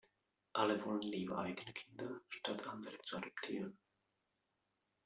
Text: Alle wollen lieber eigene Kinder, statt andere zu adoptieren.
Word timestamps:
Alle 0.53 0.83
wollen 0.83 1.03
lieber 1.03 1.37
eigene 1.37 1.73
Kinder, 1.73 2.09
statt 2.27 2.65
andere 2.65 2.97
zu 3.03 3.17
adoptieren. 3.17 3.77